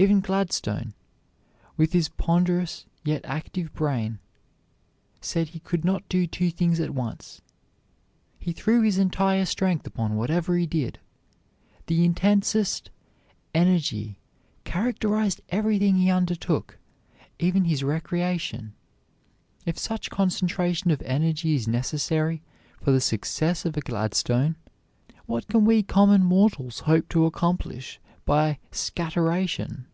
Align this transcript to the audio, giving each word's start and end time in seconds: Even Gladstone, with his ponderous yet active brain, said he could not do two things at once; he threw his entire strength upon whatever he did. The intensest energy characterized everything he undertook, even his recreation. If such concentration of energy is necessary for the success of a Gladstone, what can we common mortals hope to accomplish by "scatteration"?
Even 0.00 0.20
Gladstone, 0.20 0.94
with 1.76 1.92
his 1.92 2.08
ponderous 2.08 2.86
yet 3.04 3.20
active 3.24 3.74
brain, 3.74 4.20
said 5.20 5.48
he 5.48 5.58
could 5.58 5.84
not 5.84 6.08
do 6.08 6.24
two 6.24 6.52
things 6.52 6.78
at 6.78 6.94
once; 6.94 7.40
he 8.38 8.52
threw 8.52 8.82
his 8.82 8.96
entire 8.96 9.44
strength 9.44 9.88
upon 9.88 10.14
whatever 10.14 10.56
he 10.56 10.66
did. 10.68 11.00
The 11.86 12.04
intensest 12.04 12.92
energy 13.52 14.20
characterized 14.62 15.40
everything 15.48 15.96
he 15.96 16.12
undertook, 16.12 16.78
even 17.40 17.64
his 17.64 17.82
recreation. 17.82 18.74
If 19.66 19.80
such 19.80 20.10
concentration 20.10 20.92
of 20.92 21.02
energy 21.02 21.56
is 21.56 21.66
necessary 21.66 22.40
for 22.80 22.92
the 22.92 23.00
success 23.00 23.64
of 23.64 23.76
a 23.76 23.80
Gladstone, 23.80 24.54
what 25.26 25.48
can 25.48 25.64
we 25.64 25.82
common 25.82 26.22
mortals 26.22 26.78
hope 26.86 27.08
to 27.08 27.26
accomplish 27.26 27.98
by 28.24 28.58
"scatteration"? 28.70 29.86